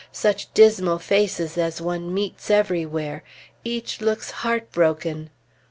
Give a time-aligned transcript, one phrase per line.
[0.11, 3.23] Such dismal faces as one meets everywhere!
[3.63, 5.29] Each looks heartbroken.